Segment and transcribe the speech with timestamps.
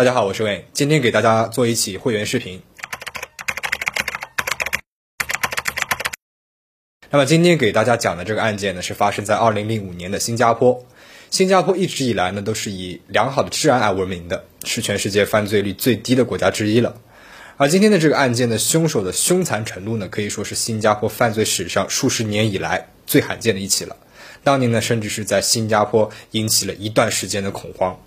[0.00, 2.62] 大家好，我是魏今天给大家做一起会员视频。
[7.10, 10.86] 那么今天给大家讲的这个案件呢，是发生在二零零五年的新加坡。
[11.30, 16.96] 新加坡一直以来呢，都是以良好的治安而闻名的，是全世界犯罪率最低的国家之一了。
[17.58, 23.94] 而今天的这个案件的凶手的凶残程度呢，可以说是新加坡犯罪史上数十年以来最罕见的一起了。
[24.42, 28.00] 当年呢，甚至是在新加坡引起了一段时间的恐慌。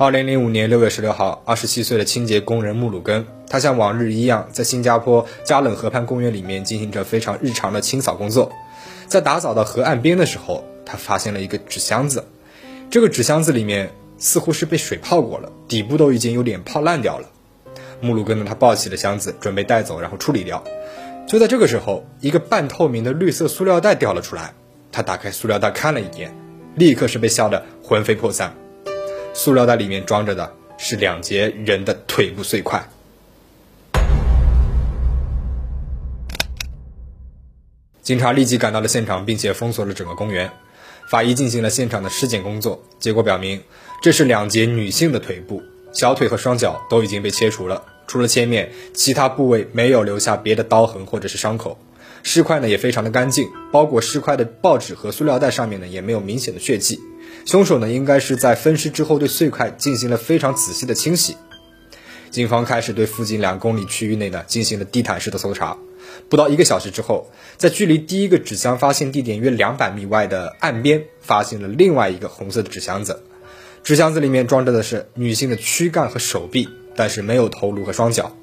[0.00, 8.50] 二零零五年六月十六号，二十七岁的清洁工人穆鲁根，他像往日一样，在新加坡加冷河畔公园里面进行着非常日常的清扫工作。
[9.08, 12.24] 在打扫到河岸边的时候，他发现了一个纸箱子。
[12.88, 17.28] 这个纸箱子里面似乎是被水泡过了，底部都已经有点泡烂掉了。
[18.00, 20.64] 穆鲁根呢，他抱起了箱子，准备带走，然后处理掉。
[21.26, 24.54] 就在这个时候，一个半透明的绿色塑料袋掉了出来。
[24.92, 26.34] 他打开塑料袋看了一眼，
[26.74, 28.54] 立刻是被吓得魂飞魄散。
[29.32, 32.88] 塑料袋里面装着的是两截人的腿部碎块。
[38.02, 40.50] 警察立即赶到了现场，并且封锁了整个公园。
[41.06, 43.62] 法医进行了现场的尸检工作，结果表明
[44.02, 51.78] 这是两截女性的腿部，小腿和双脚都已经被切除了，除了切面，其他部位没有留下别的刀痕或者是伤口。
[52.22, 57.00] 尸块呢也非常的干净，包裹尸块的报纸和塑料袋上面呢也没有明显的血迹。
[57.46, 61.36] 凶手呢，应该是在分尸之后对碎块进行了非常仔细的清洗。
[62.30, 65.76] 警方开始对附近两公里区域内呢进行了地毯式的搜查。
[66.28, 73.22] 不到一个小时之后，在距离第一个纸箱发现地点约两百米外的岸边，发现了另外一个红色的纸箱子。
[73.82, 78.36] 纸箱子里面装着的是女性的躯干和手臂，但是没有头颅和双脚。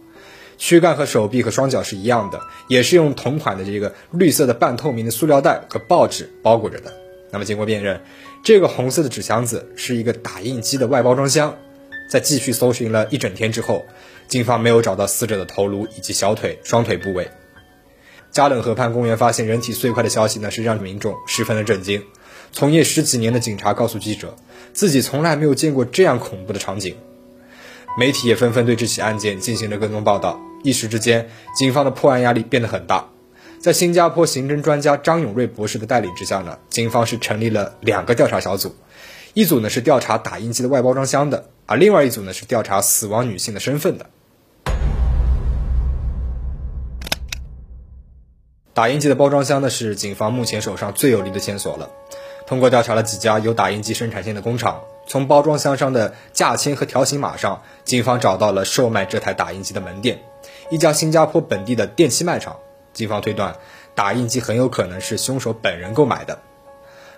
[0.57, 6.93] 躯干和手臂和双脚是一样的，也是用同款的这个绿色的半透明的塑料袋和报纸包裹着的。
[7.31, 8.01] 那么经过辨认，
[8.43, 11.55] 这个红色的纸箱子是一个打印机的外包装箱。
[12.09, 13.85] 在继续搜寻了一整天之后，
[14.29, 17.29] 警方没有找到死者的头颅以及小腿、双腿部位。
[18.31, 22.01] 加冷河畔公园发现人体碎块的消息呢，是让民众十分的震惊。
[22.53, 24.35] 从业十几年的警察告诉记者，
[24.71, 26.95] 自己从来没有见过这样恐怖的场景。
[27.99, 33.09] 媒体也纷纷对这起案件进行了跟踪报道，一时之间，警方的破案压力变得很大。
[33.59, 38.75] 在新加坡刑侦专家张永瑞博士的带领之下呢，警方是成立了两个调查小组，
[39.33, 44.05] 一组呢是调查打印机的外包装箱的，而另外一组呢是调查死亡女性的身份的。
[48.73, 51.89] 打印机的包装箱呢是警方目前手上最有力的线索了。
[52.45, 60.19] 通过调查了几家有打印机生产线的工厂，从包装箱上的价签和条形码上，警方找到了售卖这台打印机的门店，
[60.69, 62.57] 一家新加坡本地的电器卖场。
[62.91, 63.55] 警方推断，
[63.95, 66.39] 打印机很有可能是凶手本人购买的。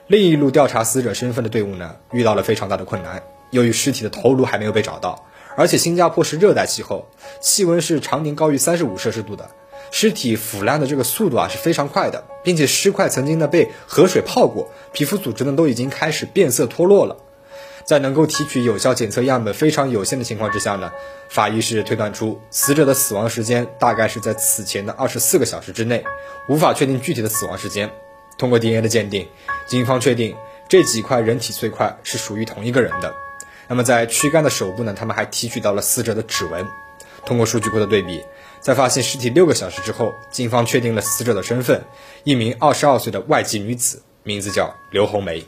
[0.07, 3.23] 另一路调查死者身份的队伍呢，遇到了非常大的困难。
[3.49, 7.07] 由于尸体的头颅还没有被找到，而且新加坡是热带气候，
[7.41, 9.49] 气温是常年高于三十五摄氏度的，
[9.89, 17.17] 尸体腐烂的这个速度啊是非常快的，并且尸块曾经呢被河水泡过，皮肤组织呢都已经开始变色脱落了。
[17.89, 20.91] 在能够提取有效检测样本非常有限的情况之下呢，
[21.27, 26.03] 法医是推断出死者的死亡时间大概是在此前的二十四个小时之内，
[26.47, 27.89] 无法确定具体的死亡时间。
[28.37, 29.27] 通过 DNA 的鉴定，
[29.65, 30.35] 警方确定
[30.67, 33.11] 这几块人体碎块是属于同一个人的。
[33.67, 36.67] 那么在躯干的手部呢，他们还提取到了死者的指纹。
[37.25, 38.23] 通过数据库的对比，
[38.59, 41.81] 在发现尸体六个小时之后，警方确定了死者的身份，
[42.23, 45.43] 一名二十二岁的外籍女子，名字叫刘红梅。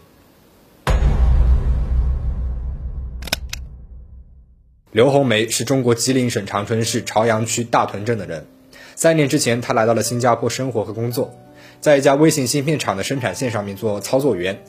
[4.92, 8.46] 刘红梅是中国吉林省长春市朝阳区大屯镇的人。
[8.94, 11.34] 三年之前，她来到了新加坡生活和工作，
[11.80, 14.62] 在一家微型芯片厂的生产线上面做操作员。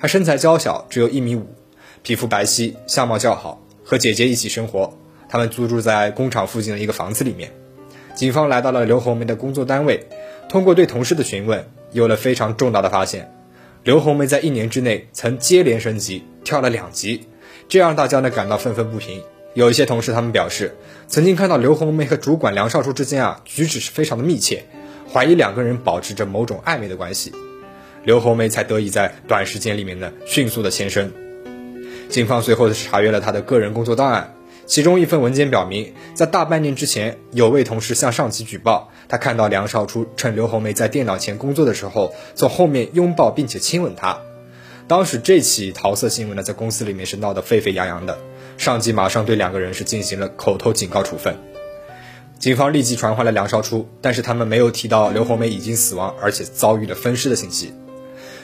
[0.00, 1.46] 她身材娇小，只有一米五，
[2.02, 4.92] 皮肤白皙，相貌较好，和姐姐一起生活。
[5.28, 7.52] 他们租住在工厂附近的一个房子里面。
[8.16, 10.08] 警方来到了刘红梅的工作单位，
[10.48, 13.32] 通过对同事的询问，有了非常重大的发现：
[13.84, 17.28] 刘红梅在一年之内曾接连升级，跳了两级，
[17.68, 19.22] 这让大家呢感到愤愤不平。
[19.54, 20.76] 有一些同事，他们表示，
[21.08, 24.64] 曾经看到刘红梅和主管梁少初之间啊举止是非常的密切，
[25.12, 27.32] 怀疑两个人保持着某种暧昧的关系。
[28.04, 31.12] 刘红梅才得以在短时间里面呢迅速的现身。
[32.08, 34.34] 警方随后查阅了他的个人工作档案，
[34.66, 44.18] 其中一份文件表明，在大半年之前，有位同事向上级举报，他看到梁少初趁刘红梅在电脑前工作的时候，从后面拥抱并且亲吻她。
[44.86, 48.18] 当时这起桃色新闻呢，在公司里面是闹得沸沸扬扬的。
[48.60, 51.34] 上级马上对两个人是进行了口头警告处分。
[52.38, 57.72] 警方立即传唤了梁少初，但是他们没有提到刘红梅已经死亡，而且遭遇了分尸的信息。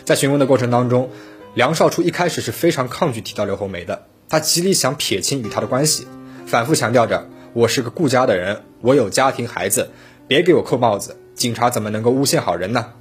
[0.06, 1.10] 在询问的过程当中，
[1.52, 6.06] 梁少初一开始是非常抗拒提到刘红梅的，他极力想撇清与她的关系，
[6.46, 9.90] 反复强调着：“我是个顾家的人，我有家庭孩子，
[10.26, 11.19] 别给我扣帽子。
[11.34, 12.94] 警察怎么能够诬陷好人呢？”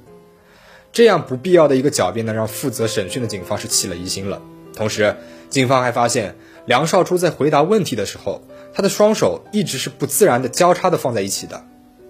[0.92, 4.42] 这样不必要的一个狡辩呢，让负责审讯的警方是起了疑心了。
[4.76, 5.16] 同时，
[5.50, 6.36] 警方还发现
[6.66, 8.42] 梁少初在回答问题的时候。
[8.74, 11.64] 他的双手一直是不自然的交叉的放在一起的，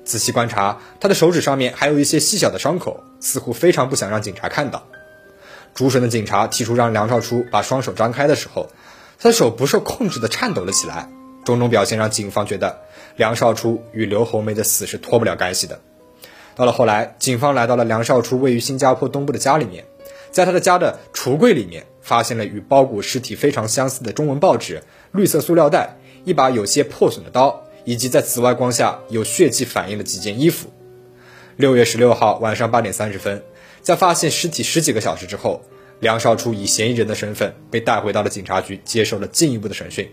[0.04, 4.82] 仔细观察，他的手指上面还有一些细小的伤口，似乎非常不想让警察看到。
[5.74, 8.68] 主审的警察提出让梁少初把双手张开的时候，
[9.20, 11.08] 他的手不受控制的颤抖了起来。
[11.44, 12.80] 种种表现让警方觉得
[13.14, 15.78] 梁少初与刘红梅的死是脱不了干系的。
[16.56, 19.84] 到了后来，警方来到了梁少初位于新加坡东部的家里面，
[20.32, 24.80] 在他的家的橱柜里面发现了与包裹尸体非常相似的中文报纸、
[25.10, 25.96] 绿色塑料袋。
[26.24, 30.68] 一把有些破损的刀，以及在紫外光下有血迹反应的几件衣服。
[31.56, 33.42] 六月十六号晚上八点三十分，
[33.80, 35.62] 在发现尸体十几个小时之后，
[36.00, 40.08] 梁少初以嫌疑人的身份被带回到了警察局，接受了进一步的审讯。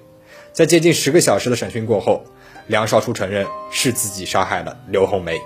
[0.51, 2.23] 在接近十个小时的审讯过后，
[2.67, 5.39] 梁少初承认是自己杀害了刘红梅。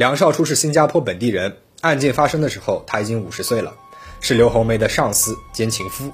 [0.00, 3.74] 梁少初是新加坡本地人，案件发生的时候他已经五十岁了。
[4.22, 6.10] 是刘红梅的上司兼情夫，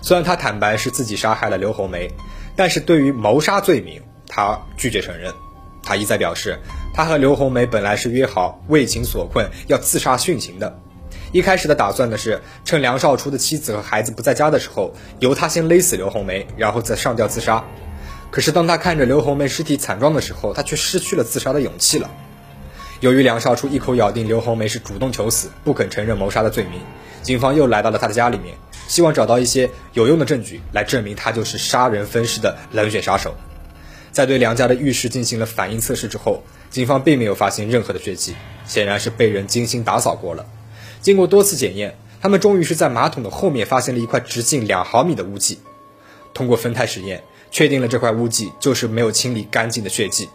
[0.00, 2.08] 虽然他坦白是自己杀害了刘红梅，
[2.54, 5.34] 但是对于谋杀罪名，他拒绝承认。
[5.82, 6.56] 他一再表示，
[6.94, 10.78] 他和刘红梅本来是约好为情所困要自杀殉情的。
[11.32, 17.64] 一开始的打算呢是趁梁少初的妻子和孩子不在家的时候，由他先勒死刘红梅，然后再上吊自杀。
[18.30, 22.08] 可是当他看着刘红梅尸体惨状的时候，他却失去了自杀的勇气了。
[23.00, 26.80] 由于梁少初一口咬定刘红梅是主动求死，不肯承认谋杀的罪名。
[27.22, 28.56] 警方又来到了他的家里面，
[28.88, 33.34] 希望找到一些有用的证据来证明他就是杀人分尸的冷血杀手。
[34.12, 38.34] 在对梁家的浴室进行了反应测试之后，警方并没有发现任何的血迹，
[38.64, 40.46] 显然是被人精心打扫过了。
[41.02, 45.58] 经过多次检验，他们终于是在马桶的后面发现了一块直径两毫米的污迹。
[46.32, 50.28] 通过分态实验，确定了这块污迹就是没有清理干净的血迹。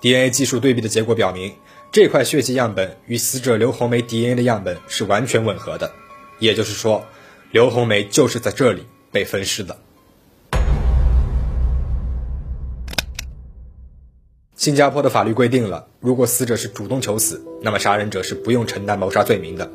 [0.00, 1.54] DNA 技术对比的结果表明，
[1.92, 5.90] 这块血迹样本与死者刘红梅 DNA 的样本是完全吻合的。
[6.38, 7.04] 也就是说，
[7.50, 9.76] 刘红梅就是在这里被分尸的。
[14.54, 19.68] 新加坡的法律规定了，如果死者是主动求死，那么杀人者是不用承担谋杀罪名的。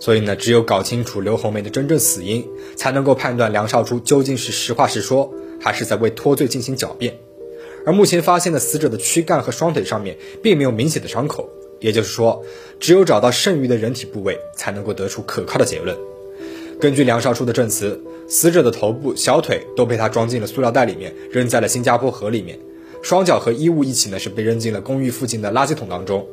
[0.00, 2.48] 所以呢，只有搞清楚刘红梅的真正死因，
[2.78, 7.18] 才能够判断梁少初究竟是实话实说，还是在为脱罪进行狡辩。
[7.84, 11.50] 而目前发现的死者的躯干和双腿上面并没有明显的伤口。
[11.80, 12.42] 也就是说，
[12.80, 15.96] 只有找到剩余的人体部位，才能够得出可靠的结论。
[16.80, 22.56] 根据梁少初的证词，死者的头部、小腿都被他装进了塑料袋里面，扔在了新加坡河里面；
[23.02, 26.24] 双脚和衣物一起呢，是被扔进了公寓附近的垃圾桶当中。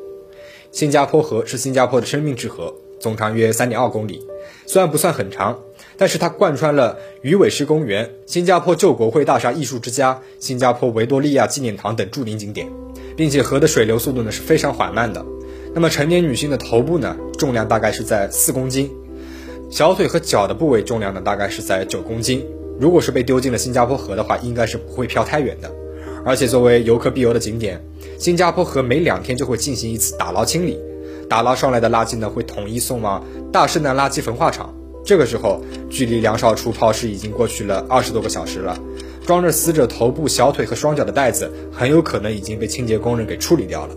[0.72, 4.22] 新加坡河是新加坡的生命之河，总长约三点二公里，
[4.68, 5.60] 虽然不算很长，
[5.98, 12.68] 但是它贯穿了鱼尾狮公园、新加坡旧国会大厦艺术之家、新加坡维多利亚纪念堂等著名景点，
[13.16, 15.26] 并且河的水流速度呢是非常缓慢的。
[15.76, 18.90] 那么成年女性的头部呢，重量大概是在四公斤，
[19.70, 22.46] 小腿和脚的部位重量呢大概是在九公斤。
[22.80, 25.70] 如果是被丢进了新加坡河的话，应该是不会漂太远的。
[26.24, 27.84] 而且作为游客必游的景点，
[28.18, 30.80] 新加坡河每两天就会进行一次打捞清理，
[31.28, 33.22] 打捞上来的垃圾呢会统一送往
[33.52, 34.74] 大圣南垃圾焚化厂。
[35.04, 35.60] 这个时候，
[35.90, 38.80] 距离梁少初抛尸已经过去了二十多个小时了，
[39.26, 43.94] 装着死者头部、小腿和双脚的袋子很有可能已经被清洁工人给处理掉了。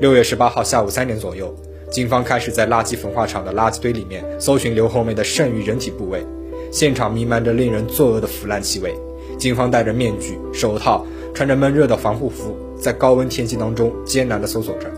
[0.00, 1.54] 六月十八号下午三点左右，
[1.88, 6.24] 警方开始在垃圾焚化厂的垃圾堆里面搜寻刘红梅的剩余人体部位。
[6.72, 8.92] 现场弥漫着令人作恶的腐烂气味。
[9.38, 14.90] 警方戴着面具、手套，穿着闷热的防护服，在高温天气当中艰难地搜索着。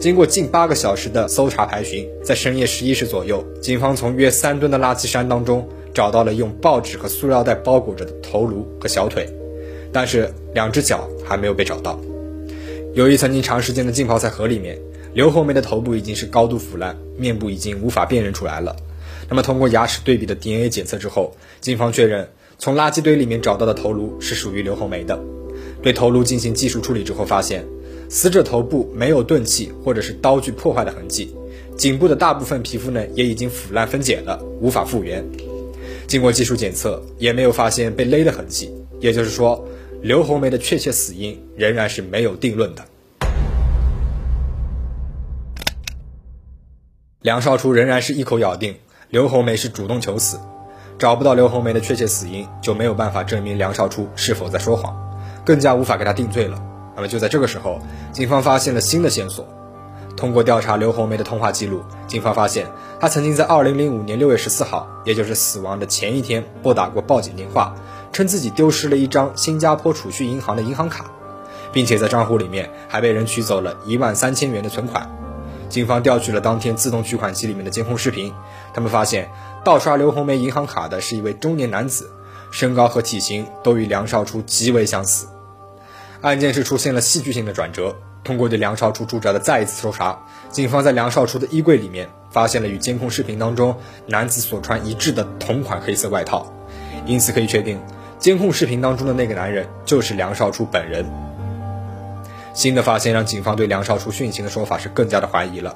[0.00, 9.24] 经过近八个小时的搜查排寻，在深夜十一时左右，警方从约三吨的垃圾山当中找到了用报纸和塑料袋包裹着的头颅和小腿，
[9.92, 12.00] 但是两只脚还没有被找到。
[12.94, 14.78] 由于曾经长时间的浸泡在河里面，
[15.14, 18.76] 刘红梅的头部已经是高度腐烂，面部已经无法辨认出来了。
[19.30, 25.18] 那么通过牙齿对比的 DNA 检测之后，警方确认从垃圾堆里面找到的头颅是属于刘红梅的。
[25.80, 27.64] 对头颅进行技术处理之后，发现
[28.10, 31.34] 死者头部没有钝器或者是刀具破坏的痕迹，
[31.78, 35.26] 颈部的大部分皮肤呢也已经腐烂分解了，无法复原。
[36.06, 38.70] 经过技术检测，也没有发现被勒的痕迹，
[39.00, 39.66] 也就是说。
[40.02, 42.84] 刘红梅的确切死因仍然是没有定论的。
[47.20, 48.74] 梁少初仍然是一口咬定
[49.10, 50.40] 刘红梅是主动求死，
[50.98, 54.92] 找不到刘红梅的确切死因，就没有办法证明梁少初是否在说谎，
[55.44, 56.60] 更加无法给他定罪了。
[56.96, 57.78] 那么就在这个时候，
[58.10, 59.46] 警方发现了新的线索。
[60.22, 67.74] 通过调查刘红梅的通话记录，警方发现她曾经在2005年6月14号，也就是死亡的前一天，拨打过报警电话，
[68.12, 71.06] 称自己丢失了一张新加坡储蓄银行的银行卡，
[71.72, 75.10] 并且在账户里面还被人取走了一万三千元的存款。
[75.68, 78.32] 警方调取了当天自动取款机里面的监控视频，
[78.72, 79.28] 他们发现
[79.64, 82.08] 盗刷刘红梅银行卡的是一位中年男子，
[82.52, 85.26] 身高和体型都与梁少初极为相似。
[86.20, 87.96] 案件是出现了戏剧性的转折。
[88.24, 90.18] 通过对梁少初住宅的再一次搜查，
[90.50, 93.76] 警方在梁少初的衣柜里面发现了与监控视频当中
[94.06, 96.46] 男子所穿一致的同款黑色外套，
[97.04, 97.80] 因此可以确定，
[98.18, 101.04] 监控视频当中的那个男人就是梁少初本人。
[102.54, 105.74] 新的发现让警方对梁少初殉情的说法是更加的怀疑了。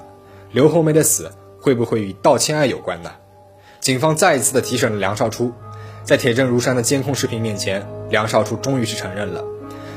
[0.53, 3.11] 刘红梅的死会不会与盗窃案有关呢？
[3.81, 5.53] 警方再一次的提审了梁少初，
[6.05, 9.43] 在铁证如山的监控视频面前，梁少初终于是承认了，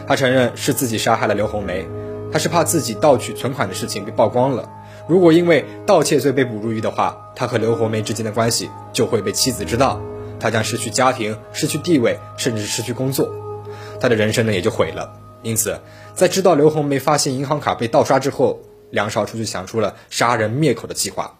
[0.07, 1.85] 他承认是自己杀害了刘红梅。
[2.31, 4.69] 他是怕自己盗取存款的事情被曝光了，
[5.07, 9.99] 如果因为盗窃罪被捕入狱的话，他和刘红梅之间的关系就会被妻子知道，
[10.39, 13.27] 他将失去家庭、失去地位，甚至失去工作，
[13.99, 15.11] 他的人生呢也就毁了。
[15.41, 15.79] 因此，
[16.13, 18.59] 在知道刘红梅发现银行卡被盗刷之后，
[18.91, 21.37] 梁少初就想出了杀人灭口的计划。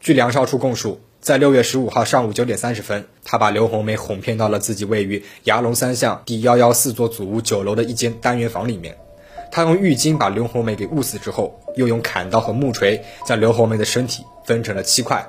[0.00, 8.98] 据梁少初供述，在六月十五号上午九点三十分，他把刘红梅哄骗到了自己位于牙龙三巷第幺幺四座祖屋九楼的一间单元房里面。
[9.50, 15.26] 他用浴巾把刘红梅给捂死之后，又用砍刀和木锤将刘红梅的身体分成了七块，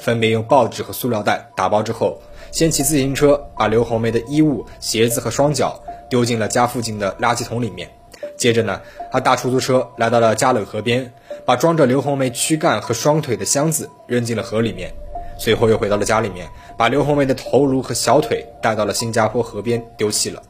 [0.00, 2.20] 分别用报纸和塑料袋打包之后，
[2.50, 7.88] 先骑自行车把刘红梅的衣物、鞋子和双脚丢进了家附近的垃圾桶里面。
[8.36, 8.80] 接着呢，
[9.12, 11.12] 他搭出租车来到了嘉冷河边，
[11.44, 14.92] 把装着刘红梅躯干和双腿的箱子扔进了河里面。
[15.38, 20.42] 随后又回到了家里面，把刘红梅的头颅和小腿带到了新加坡河边丢弃了。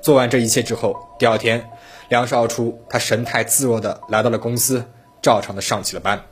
[0.00, 1.68] 做完这一切之后，第二天。
[2.08, 4.84] 梁少初，他神态自若的来到了公司，
[5.20, 6.22] 照常的上起了班。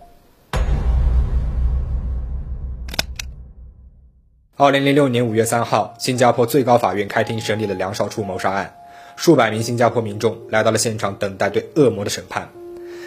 [4.57, 8.73] 二零零六年五月三号，新加坡最高法院开庭审理了梁少初谋杀案，
[9.17, 12.49] 数百名新加坡民众来到了现场，等待对恶魔的审判。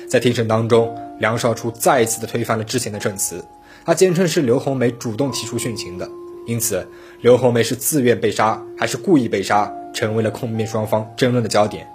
[0.10, 3.42] 在庭审当中，梁少初再一次的推翻了之前的证词，
[3.86, 6.10] 他坚称是刘红梅主动提出殉情的，
[6.46, 6.86] 因此
[7.22, 11.88] 刘红梅是自愿被杀还是故意被杀，成为了控辩双方争论的焦点。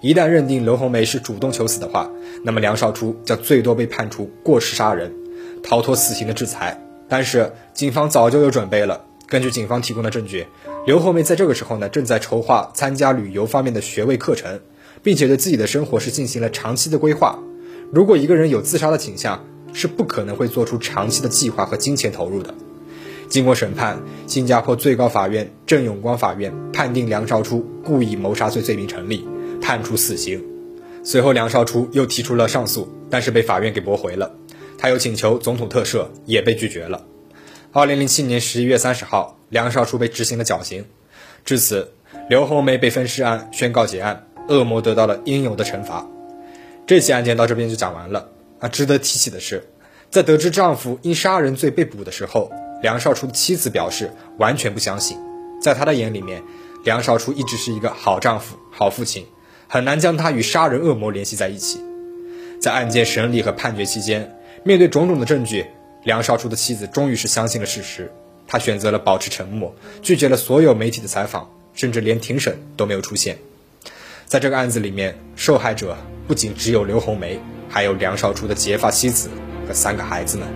[0.00, 2.10] 一旦认定刘红梅是主动求死的话，
[2.42, 5.12] 那么梁少初将最多被判处过失杀人，
[5.62, 6.80] 逃脱死刑的制裁。
[7.08, 9.04] 但是警方早就有准备了。
[9.28, 10.46] 根据警方提供的证据，
[10.86, 14.60] 刘红梅在这个时候呢，正在筹划参加旅游方面的学位课程，
[15.02, 17.38] 并且对自己的生活是进行了长期的规划。
[17.92, 22.54] 如果一个人有自杀的倾向，是不可能会做出长期的计划和金钱投入的。
[23.28, 29.26] 经过审判，新加坡最高法院郑永光法院判定梁少初故意谋杀罪罪名成立。
[29.60, 30.44] 判处死刑。
[31.02, 34.34] 随后，梁少初又提出了上诉，但是被法院给驳回了。
[34.78, 37.04] 他又请求总统特赦，也被拒绝了。
[37.72, 40.84] 二零零七年十一月三十号，梁少初被执行了绞刑。
[41.44, 41.92] 至此，
[42.28, 46.06] 刘红梅被分尸案宣告结案，恶魔得到了应有的惩罚。
[46.86, 48.28] 这起案件到这边就讲完了。
[48.58, 49.68] 啊，值得提起的是，
[50.10, 52.50] 在得知丈夫因杀人罪被捕的时候，
[52.82, 55.18] 梁少初的妻子表示完全不相信。
[55.62, 56.42] 在他的眼里面，
[56.84, 59.26] 梁少初一直是一个好丈夫、好父亲。
[59.68, 61.80] 很难将他与杀人恶魔联系在一起。
[62.60, 65.66] 在案件审理和判决期间，面对种种的证据，
[66.04, 68.10] 梁少初的妻子终于是相信了事实。
[68.48, 73.38] 他选择了保持沉默，拒绝了所有媒体的采访，甚至连庭审都没有出现。
[74.24, 75.96] 在这个案子里面，受害者
[76.26, 79.28] 不仅只有刘红梅，还有梁少初的结发妻子
[79.66, 80.46] 和三个孩子们。